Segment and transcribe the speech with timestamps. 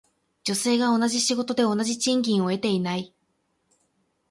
[0.45, 3.13] 女性が同じ仕事で同じ賃金を得ていない。